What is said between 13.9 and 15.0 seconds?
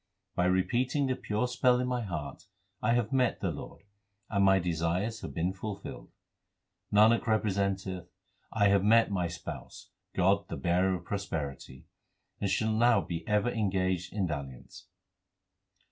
in dalliance.